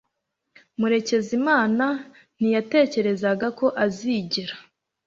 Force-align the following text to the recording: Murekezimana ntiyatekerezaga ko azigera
Murekezimana 0.79 1.85
ntiyatekerezaga 2.37 3.47
ko 3.59 3.67
azigera 3.83 4.55